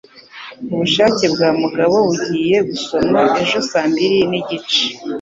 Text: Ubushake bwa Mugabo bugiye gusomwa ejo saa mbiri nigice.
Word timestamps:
Ubushake 0.73 1.23
bwa 1.33 1.49
Mugabo 1.61 1.95
bugiye 2.07 2.57
gusomwa 2.69 3.21
ejo 3.41 3.59
saa 3.69 3.87
mbiri 3.91 4.17
nigice. 4.29 4.81